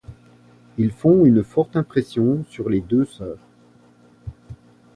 [0.79, 3.37] Ils font une forte impression sur les deux sœurs.